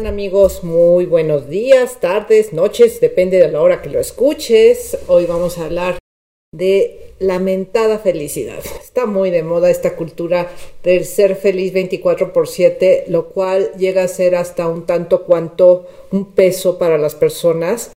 ¿Cómo 0.00 0.08
están 0.08 0.14
amigos? 0.14 0.64
Muy 0.64 1.04
buenos 1.04 1.50
días, 1.50 2.00
tardes, 2.00 2.54
noches, 2.54 3.02
depende 3.02 3.36
de 3.36 3.52
la 3.52 3.60
hora 3.60 3.82
que 3.82 3.90
lo 3.90 4.00
escuches. 4.00 4.96
Hoy 5.08 5.26
vamos 5.26 5.58
a 5.58 5.66
hablar 5.66 5.98
de 6.54 7.12
lamentada 7.18 7.98
felicidad. 7.98 8.60
Está 8.80 9.04
muy 9.04 9.30
de 9.30 9.42
moda 9.42 9.68
esta 9.68 9.96
cultura 9.96 10.50
del 10.82 11.04
ser 11.04 11.36
feliz 11.36 11.74
24 11.74 12.32
por 12.32 12.48
7, 12.48 13.04
lo 13.08 13.28
cual 13.28 13.72
llega 13.76 14.02
a 14.02 14.08
ser 14.08 14.36
hasta 14.36 14.68
un 14.68 14.86
tanto 14.86 15.24
cuanto 15.26 15.86
un 16.12 16.32
peso 16.32 16.78
para 16.78 16.96
las 16.96 17.14
personas. 17.14 17.92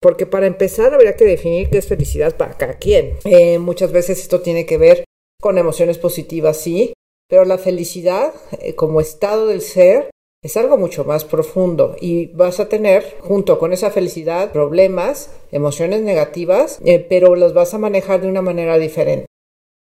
Porque 0.00 0.26
para 0.26 0.46
empezar 0.46 0.94
habría 0.94 1.16
que 1.16 1.24
definir 1.24 1.70
qué 1.70 1.78
es 1.78 1.88
felicidad 1.88 2.36
para 2.36 2.56
cada 2.56 2.74
quien. 2.74 3.16
Eh, 3.24 3.58
muchas 3.58 3.90
veces 3.90 4.20
esto 4.20 4.42
tiene 4.42 4.64
que 4.64 4.78
ver 4.78 5.02
con 5.40 5.58
emociones 5.58 5.98
positivas, 5.98 6.58
sí, 6.58 6.92
pero 7.28 7.44
la 7.44 7.58
felicidad 7.58 8.32
eh, 8.60 8.76
como 8.76 9.00
estado 9.00 9.48
del 9.48 9.60
ser 9.60 10.12
es 10.42 10.56
algo 10.56 10.76
mucho 10.76 11.04
más 11.04 11.24
profundo 11.24 11.94
y 12.00 12.26
vas 12.26 12.58
a 12.58 12.68
tener 12.68 13.16
junto 13.20 13.60
con 13.60 13.72
esa 13.72 13.92
felicidad 13.92 14.50
problemas, 14.50 15.30
emociones 15.52 16.02
negativas, 16.02 16.80
eh, 16.84 16.98
pero 16.98 17.36
los 17.36 17.54
vas 17.54 17.74
a 17.74 17.78
manejar 17.78 18.20
de 18.20 18.28
una 18.28 18.42
manera 18.42 18.76
diferente. 18.76 19.26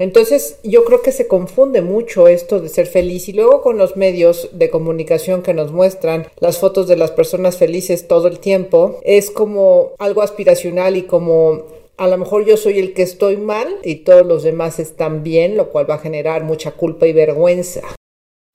Entonces 0.00 0.58
yo 0.64 0.84
creo 0.84 1.02
que 1.02 1.12
se 1.12 1.28
confunde 1.28 1.82
mucho 1.82 2.26
esto 2.26 2.58
de 2.58 2.68
ser 2.68 2.86
feliz 2.86 3.28
y 3.28 3.32
luego 3.32 3.60
con 3.60 3.78
los 3.78 3.96
medios 3.96 4.48
de 4.52 4.70
comunicación 4.70 5.42
que 5.42 5.54
nos 5.54 5.70
muestran 5.70 6.26
las 6.40 6.58
fotos 6.58 6.88
de 6.88 6.96
las 6.96 7.12
personas 7.12 7.56
felices 7.56 8.08
todo 8.08 8.26
el 8.26 8.40
tiempo, 8.40 8.98
es 9.04 9.30
como 9.30 9.92
algo 9.98 10.22
aspiracional 10.22 10.96
y 10.96 11.02
como 11.02 11.62
a 11.96 12.08
lo 12.08 12.16
mejor 12.16 12.46
yo 12.46 12.56
soy 12.56 12.78
el 12.78 12.94
que 12.94 13.02
estoy 13.02 13.36
mal 13.36 13.76
y 13.84 13.96
todos 13.96 14.26
los 14.26 14.42
demás 14.42 14.80
están 14.80 15.22
bien, 15.22 15.56
lo 15.56 15.68
cual 15.68 15.88
va 15.88 15.96
a 15.96 15.98
generar 15.98 16.44
mucha 16.44 16.72
culpa 16.72 17.06
y 17.06 17.12
vergüenza. 17.12 17.82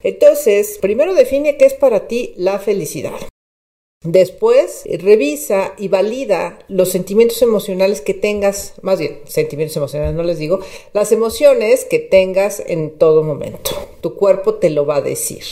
Entonces, 0.02 0.78
primero 0.80 1.14
define 1.14 1.56
qué 1.56 1.66
es 1.66 1.74
para 1.74 2.06
ti 2.08 2.34
la 2.36 2.58
felicidad. 2.58 3.18
Después, 4.04 4.84
revisa 5.00 5.74
y 5.78 5.88
valida 5.88 6.58
los 6.68 6.90
sentimientos 6.90 7.42
emocionales 7.42 8.00
que 8.00 8.14
tengas, 8.14 8.74
más 8.82 9.00
bien, 9.00 9.20
sentimientos 9.26 9.76
emocionales 9.76 10.14
no 10.14 10.22
les 10.22 10.38
digo, 10.38 10.60
las 10.92 11.10
emociones 11.12 11.84
que 11.84 11.98
tengas 11.98 12.62
en 12.64 12.98
todo 12.98 13.24
momento. 13.24 13.70
Tu 14.02 14.14
cuerpo 14.14 14.54
te 14.54 14.70
lo 14.70 14.86
va 14.86 14.96
a 14.96 15.02
decir. 15.02 15.44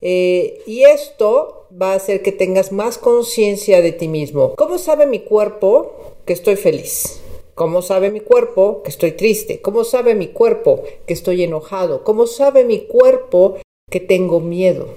Eh, 0.00 0.60
y 0.66 0.84
esto 0.84 1.66
va 1.70 1.92
a 1.92 1.96
hacer 1.96 2.22
que 2.22 2.32
tengas 2.32 2.72
más 2.72 2.98
conciencia 2.98 3.80
de 3.80 3.92
ti 3.92 4.08
mismo. 4.08 4.54
¿Cómo 4.56 4.78
sabe 4.78 5.06
mi 5.06 5.20
cuerpo 5.20 6.16
que 6.24 6.32
estoy 6.32 6.56
feliz? 6.56 7.20
¿Cómo 7.58 7.82
sabe 7.82 8.10
mi 8.10 8.20
cuerpo 8.20 8.82
que 8.84 8.90
estoy 8.90 9.12
triste? 9.12 9.60
¿Cómo 9.60 9.82
sabe 9.82 10.14
mi 10.14 10.28
cuerpo 10.28 10.84
que 11.06 11.12
estoy 11.12 11.42
enojado? 11.42 12.04
¿Cómo 12.04 12.28
sabe 12.28 12.64
mi 12.64 12.86
cuerpo 12.86 13.58
que 13.90 14.00
tengo 14.00 14.40
miedo. 14.40 14.88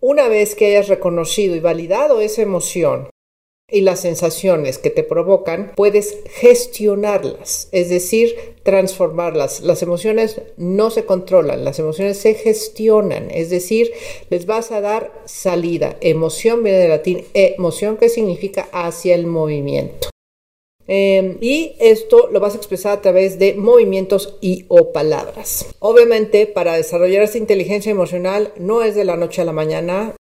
Una 0.00 0.28
vez 0.28 0.54
que 0.54 0.66
hayas 0.66 0.88
reconocido 0.88 1.54
y 1.54 1.60
validado 1.60 2.20
esa 2.20 2.42
emoción 2.42 3.10
y 3.68 3.80
las 3.80 4.00
sensaciones 4.00 4.78
que 4.78 4.90
te 4.90 5.02
provocan, 5.02 5.72
puedes 5.74 6.18
gestionarlas, 6.26 7.68
es 7.72 7.88
decir, 7.88 8.56
transformarlas. 8.62 9.60
Las 9.60 9.82
emociones 9.82 10.40
no 10.56 10.90
se 10.90 11.04
controlan, 11.04 11.64
las 11.64 11.78
emociones 11.78 12.18
se 12.18 12.34
gestionan, 12.34 13.30
es 13.30 13.50
decir, 13.50 13.92
les 14.30 14.46
vas 14.46 14.70
a 14.70 14.80
dar 14.80 15.12
salida. 15.24 15.96
Emoción 16.00 16.62
viene 16.62 16.78
del 16.78 16.90
latín 16.90 17.24
emoción 17.34 17.96
que 17.96 18.08
significa 18.08 18.68
hacia 18.72 19.14
el 19.14 19.26
movimiento. 19.26 20.08
Em, 20.88 21.38
y 21.40 21.74
esto 21.80 22.28
lo 22.30 22.40
vas 22.40 22.54
a 22.54 22.58
expresar 22.58 22.92
a 22.92 23.02
través 23.02 23.38
de 23.38 23.54
movimientos 23.54 24.36
y 24.40 24.64
o 24.68 24.92
palabras. 24.92 25.66
Obviamente, 25.80 26.46
para 26.46 26.74
desarrollar 26.74 27.22
esta 27.22 27.38
inteligencia 27.38 27.90
emocional 27.90 28.52
no 28.56 28.82
es 28.82 28.94
de 28.94 29.04
la 29.04 29.16
noche 29.16 29.42
a 29.42 29.46
la 29.46 29.52
mañana. 29.52 30.14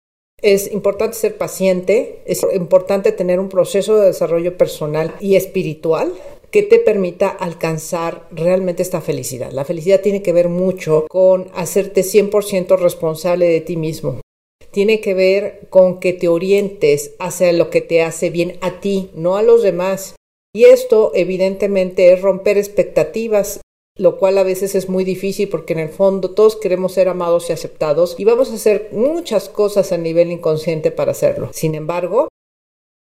Es 0.41 0.71
importante 0.71 1.15
ser 1.15 1.37
paciente, 1.37 2.21
es 2.25 2.45
importante 2.53 3.11
tener 3.11 3.39
un 3.39 3.49
proceso 3.49 3.97
de 3.97 4.07
desarrollo 4.07 4.57
personal 4.57 5.15
y 5.19 5.35
espiritual 5.35 6.13
que 6.51 6.63
te 6.63 6.79
permita 6.79 7.29
alcanzar 7.29 8.27
realmente 8.29 8.83
esta 8.83 9.01
felicidad. 9.01 9.51
La 9.51 9.65
felicidad 9.65 10.01
tiene 10.01 10.21
que 10.21 10.33
ver 10.33 10.49
mucho 10.49 11.07
con 11.09 11.49
hacerte 11.55 12.01
100% 12.01 12.77
responsable 12.77 13.47
de 13.47 13.61
ti 13.61 13.75
mismo. 13.75 14.21
Tiene 14.69 15.01
que 15.01 15.13
ver 15.13 15.67
con 15.69 15.99
que 15.99 16.13
te 16.13 16.27
orientes 16.27 17.15
hacia 17.19 17.51
lo 17.53 17.69
que 17.69 17.81
te 17.81 18.03
hace 18.03 18.29
bien 18.29 18.57
a 18.61 18.81
ti, 18.81 19.09
no 19.15 19.35
a 19.37 19.43
los 19.43 19.63
demás. 19.63 20.15
Y 20.55 20.65
esto 20.65 21.11
evidentemente 21.15 22.13
es 22.13 22.21
romper 22.21 22.57
expectativas 22.57 23.59
lo 23.95 24.17
cual 24.17 24.37
a 24.37 24.43
veces 24.43 24.75
es 24.75 24.89
muy 24.89 25.03
difícil 25.03 25.49
porque 25.49 25.73
en 25.73 25.79
el 25.79 25.89
fondo 25.89 26.31
todos 26.31 26.55
queremos 26.55 26.93
ser 26.93 27.07
amados 27.09 27.49
y 27.49 27.53
aceptados 27.53 28.15
y 28.17 28.25
vamos 28.25 28.49
a 28.51 28.55
hacer 28.55 28.89
muchas 28.91 29.49
cosas 29.49 29.91
a 29.91 29.97
nivel 29.97 30.31
inconsciente 30.31 30.91
para 30.91 31.11
hacerlo. 31.11 31.49
Sin 31.53 31.75
embargo, 31.75 32.27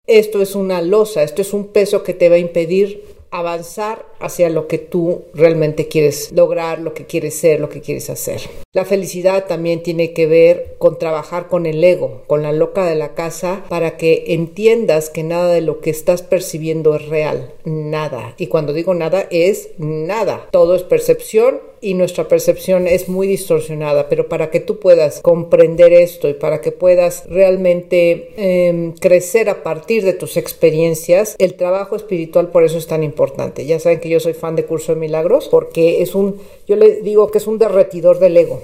esto 0.07 0.43
es 0.43 0.55
una 0.55 0.83
losa, 0.83 1.23
esto 1.23 1.43
es 1.43 1.53
un 1.55 1.69
peso 1.69 2.03
que 2.03 2.15
te 2.15 2.29
va 2.29 2.35
a 2.37 2.41
impedir 2.41 3.05
avanzar 3.31 4.07
hacia 4.25 4.51
lo 4.51 4.67
que 4.67 4.79
tú 4.79 5.23
realmente 5.35 5.89
quieres 5.89 6.33
lograr, 6.33 6.81
lo 6.81 6.95
que 6.95 7.07
quieres 7.07 7.39
ser, 7.39 7.61
lo 7.61 7.69
que 7.69 7.81
quieres 7.81 8.11
hacer. 8.11 8.41
La 8.73 8.85
felicidad 8.85 9.47
también 9.47 9.85
tiene 9.85 10.13
que 10.13 10.27
ver 10.27 10.75
con 10.79 10.99
trabajar 10.99 11.47
con 11.49 11.65
el 11.65 11.83
ego, 11.85 12.23
con 12.27 12.43
la 12.43 12.51
loca 12.53 12.85
de 12.87 12.97
la 12.97 13.15
casa, 13.15 13.65
para 13.69 13.97
que 13.97 14.25
entiendas 14.29 15.11
que 15.11 15.23
nada 15.23 15.53
de 15.53 15.61
lo 15.61 15.81
que 15.81 15.91
estás 15.91 16.23
percibiendo 16.23 16.97
es 16.97 17.07
real, 17.09 17.53
nada. 17.65 18.35
Y 18.37 18.49
cuando 18.49 18.73
digo 18.73 18.93
nada 18.95 19.29
es 19.31 19.71
nada, 19.79 20.49
todo 20.51 20.75
es 20.75 20.83
percepción 20.83 21.61
y 21.85 21.95
nuestra 21.95 22.27
percepción 22.29 22.89
es 22.89 23.09
muy 23.09 23.27
distorsionada, 23.27 24.09
pero 24.09 24.29
para 24.29 24.51
que 24.51 24.59
tú 24.59 24.81
puedas 24.81 25.21
comprender 25.21 25.93
esto 25.93 26.29
y 26.31 26.35
para 26.35 26.63
que 26.63 26.73
puedas 26.73 27.25
realmente 27.29 28.31
em, 28.37 28.93
crecer 28.93 29.51
a 29.51 29.63
partir 29.63 30.03
de 30.03 30.15
tus 30.15 30.39
experiencias, 30.39 31.37
el 31.39 31.55
trabajo 31.55 31.95
espiritual 31.95 32.49
por 32.49 32.65
eso 32.65 32.79
es 32.79 32.87
tan 32.87 33.05
importante. 33.05 33.67
Ya 33.67 33.79
saben 33.79 34.01
que 34.01 34.09
yo 34.09 34.14
soy 34.21 34.35
fan 34.35 34.57
de 34.57 34.65
Curso 34.67 34.95
de 34.95 35.01
Milagros 35.01 35.49
porque 35.49 36.03
es 36.03 36.15
un, 36.15 36.41
yo 36.67 36.77
le 36.77 37.03
digo 37.03 37.31
que 37.31 37.39
es 37.39 37.47
un 37.47 37.59
derretidor 37.59 38.19
del 38.19 38.37
ego. 38.37 38.63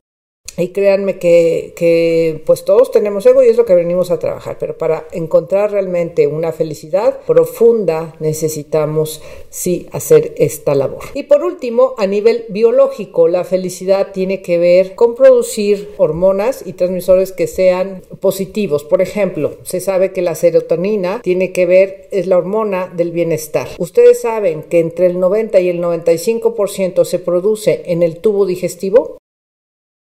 Y 0.57 0.69
créanme 0.69 1.19
que, 1.19 2.43
pues 2.45 2.65
todos 2.65 2.91
tenemos 2.91 3.25
ego 3.27 3.43
y 3.43 3.49
es 3.49 3.57
lo 3.57 3.65
que 3.65 3.75
venimos 3.75 4.11
a 4.11 4.19
trabajar, 4.19 4.57
pero 4.59 4.77
para 4.77 5.07
encontrar 5.13 5.73
realmente 5.73 6.27
una 6.27 6.53
felicidad 6.53 7.21
profunda 7.27 8.15
necesitamos 8.21 9.23
sí 9.49 9.89
hacer 9.93 10.35
esta 10.37 10.75
labor. 10.75 11.05
Y 11.15 11.25
por 11.25 11.45
último, 11.45 11.95
a 11.97 12.07
nivel 12.07 12.45
biológico, 12.49 13.29
la 13.29 13.45
felicidad 13.45 14.13
tiene 14.13 14.43
que 14.43 14.59
ver 14.59 14.95
con 14.95 15.15
producir 15.15 15.95
hormonas 15.97 16.63
y 16.67 16.75
transmisores 16.75 17.33
que 17.33 17.47
sean 17.47 18.03
positivos. 18.21 18.85
Por 18.85 19.01
ejemplo, 19.03 19.57
se 19.63 19.81
sabe 19.81 20.13
que 20.13 20.23
la 20.23 20.35
serotonina 20.35 21.21
tiene 21.23 21.53
que 21.53 21.67
ver, 21.67 22.09
es 22.11 22.27
la 22.27 22.39
hormona 22.39 22.93
del 22.95 23.13
bienestar. 23.13 23.69
Ustedes 23.79 24.21
saben 24.21 24.63
que 24.65 24.81
entre 24.81 25.07
el 25.07 25.19
90 25.19 25.61
y 25.61 25.69
el 25.69 25.81
95% 25.81 27.05
se 27.05 27.19
produce 27.19 27.83
en 27.87 28.03
el 28.03 28.19
tubo 28.19 28.47
digestivo. 28.47 29.20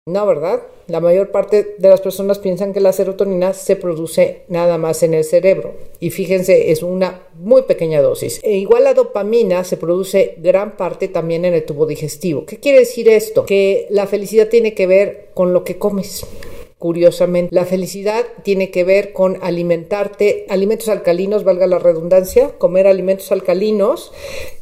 No, 0.07 0.25
¿verdad? 0.27 0.63
La 0.87 1.01
mayor 1.01 1.31
parte 1.31 1.75
de 1.77 1.89
las 1.91 2.01
personas 2.01 2.39
piensan 2.39 2.73
que 2.73 2.81
la 2.81 2.93
serotonina 2.93 3.53
se 3.53 3.77
produce 3.77 4.45
nada 4.49 4.79
más 4.79 5.03
en 5.03 5.13
el 5.13 5.25
cerebro. 5.25 5.75
Y 6.01 6.09
fíjense, 6.09 6.73
es 6.73 6.83
una 6.83 7.27
muy 7.35 7.63
pequeña 7.63 8.01
dosis. 8.01 8.41
E 8.43 8.57
igual 8.57 8.85
la 8.85 8.95
dopamina 8.95 9.63
se 9.63 9.77
produce 9.77 10.37
gran 10.39 10.79
parte 10.79 11.09
también 11.09 11.45
en 11.45 11.53
el 11.53 11.67
tubo 11.67 11.85
digestivo. 11.85 12.47
¿Qué 12.47 12.59
quiere 12.59 12.79
decir 12.79 13.11
esto? 13.11 13.45
Que 13.45 13.87
la 13.91 14.07
felicidad 14.07 14.49
tiene 14.49 14.73
que 14.73 14.87
ver 14.87 15.29
con 15.35 15.53
lo 15.53 15.65
que 15.65 15.79
comes. 15.79 16.27
Curiosamente, 16.79 17.55
la 17.55 17.67
felicidad 17.67 18.25
tiene 18.43 18.71
que 18.71 18.85
ver 18.85 19.13
con 19.13 19.37
alimentarte, 19.43 20.47
alimentos 20.49 20.89
alcalinos, 20.89 21.45
valga 21.45 21.67
la 21.67 21.79
redundancia, 21.79 22.57
comer 22.57 22.87
alimentos 22.87 23.31
alcalinos, 23.33 24.13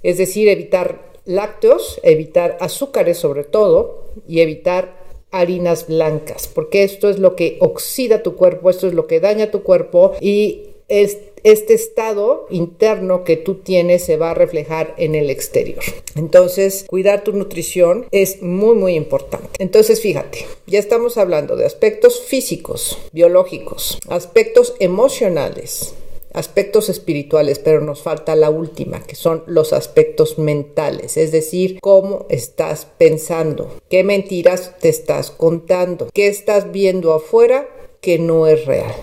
es 0.02 0.18
decir, 0.18 0.48
evitar 0.48 1.12
lácteos, 1.26 2.00
evitar 2.02 2.56
azúcares 2.60 3.18
sobre 3.18 3.44
todo 3.44 4.02
y 4.26 4.40
evitar 4.40 4.97
harinas 5.30 5.86
blancas, 5.86 6.48
porque 6.48 6.82
esto 6.84 7.08
es 7.08 7.18
lo 7.18 7.36
que 7.36 7.58
oxida 7.60 8.22
tu 8.22 8.34
cuerpo, 8.34 8.70
esto 8.70 8.86
es 8.88 8.94
lo 8.94 9.06
que 9.06 9.20
daña 9.20 9.50
tu 9.50 9.62
cuerpo 9.62 10.12
y 10.20 10.68
este 10.88 11.74
estado 11.74 12.46
interno 12.50 13.24
que 13.24 13.36
tú 13.36 13.56
tienes 13.56 14.04
se 14.04 14.16
va 14.16 14.30
a 14.30 14.34
reflejar 14.34 14.94
en 14.96 15.14
el 15.14 15.30
exterior. 15.30 15.82
Entonces, 16.16 16.84
cuidar 16.88 17.24
tu 17.24 17.32
nutrición 17.32 18.06
es 18.10 18.42
muy, 18.42 18.74
muy 18.74 18.94
importante. 18.94 19.48
Entonces, 19.58 20.00
fíjate, 20.00 20.46
ya 20.66 20.78
estamos 20.78 21.18
hablando 21.18 21.56
de 21.56 21.66
aspectos 21.66 22.20
físicos, 22.22 22.98
biológicos, 23.12 23.98
aspectos 24.08 24.74
emocionales, 24.80 25.94
aspectos 26.38 26.88
espirituales, 26.88 27.58
pero 27.58 27.80
nos 27.80 28.02
falta 28.02 28.36
la 28.36 28.48
última, 28.48 29.00
que 29.00 29.16
son 29.16 29.42
los 29.46 29.72
aspectos 29.72 30.38
mentales, 30.38 31.16
es 31.16 31.32
decir, 31.32 31.78
cómo 31.80 32.26
estás 32.30 32.86
pensando, 32.96 33.76
qué 33.90 34.04
mentiras 34.04 34.78
te 34.78 34.88
estás 34.88 35.30
contando, 35.30 36.08
qué 36.14 36.28
estás 36.28 36.72
viendo 36.72 37.12
afuera 37.12 37.68
que 38.00 38.18
no 38.18 38.46
es 38.46 38.64
real 38.64 38.94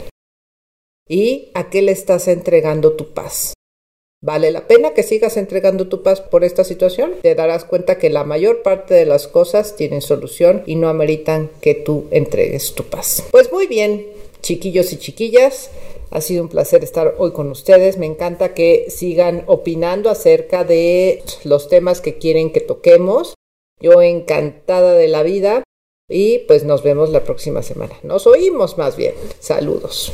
y 1.07 1.51
a 1.53 1.69
qué 1.69 1.81
le 1.81 1.91
estás 1.91 2.27
entregando 2.27 2.93
tu 2.93 3.13
paz. 3.13 3.53
¿Vale 4.21 4.49
la 4.49 4.65
pena 4.65 4.95
que 4.95 5.03
sigas 5.03 5.37
entregando 5.37 5.87
tu 5.87 6.01
paz 6.01 6.19
por 6.19 6.43
esta 6.43 6.63
situación? 6.63 7.13
Te 7.21 7.35
darás 7.35 7.63
cuenta 7.63 7.99
que 7.99 8.09
la 8.09 8.23
mayor 8.23 8.63
parte 8.63 8.95
de 8.95 9.05
las 9.05 9.27
cosas 9.27 9.75
tienen 9.75 10.01
solución 10.01 10.63
y 10.65 10.77
no 10.77 10.89
ameritan 10.89 11.51
que 11.61 11.75
tú 11.75 12.07
entregues 12.09 12.73
tu 12.73 12.85
paz. 12.85 13.23
Pues 13.29 13.51
muy 13.51 13.67
bien, 13.67 14.07
chiquillos 14.41 14.93
y 14.93 14.97
chiquillas. 14.97 15.69
Ha 16.11 16.21
sido 16.21 16.43
un 16.43 16.49
placer 16.49 16.83
estar 16.83 17.15
hoy 17.17 17.31
con 17.31 17.49
ustedes. 17.51 17.97
Me 17.97 18.05
encanta 18.05 18.53
que 18.53 18.87
sigan 18.89 19.43
opinando 19.47 20.09
acerca 20.09 20.63
de 20.63 21.23
los 21.43 21.69
temas 21.69 22.01
que 22.01 22.17
quieren 22.17 22.51
que 22.51 22.61
toquemos. 22.61 23.33
Yo 23.79 24.01
encantada 24.01 24.93
de 24.93 25.07
la 25.07 25.23
vida 25.23 25.63
y 26.09 26.39
pues 26.39 26.63
nos 26.63 26.83
vemos 26.83 27.09
la 27.09 27.23
próxima 27.23 27.61
semana. 27.61 27.95
Nos 28.03 28.27
oímos 28.27 28.77
más 28.77 28.95
bien. 28.95 29.13
Saludos. 29.39 30.13